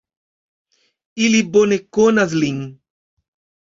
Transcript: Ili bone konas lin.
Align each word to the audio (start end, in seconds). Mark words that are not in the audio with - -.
Ili 1.27 1.43
bone 1.53 1.81
konas 2.01 2.37
lin. 2.43 2.67